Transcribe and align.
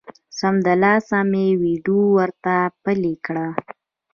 سمدلاسه 0.39 1.19
مې 1.31 1.45
ویډیو 1.63 1.99
ورته 2.17 2.55
پلې 2.83 3.13
کړه 3.25 3.47